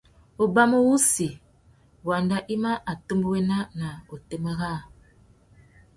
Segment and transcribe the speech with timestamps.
[0.43, 1.27] Ubamú wussi,
[2.07, 4.79] wanda i mà atumbéwena na otémá râā.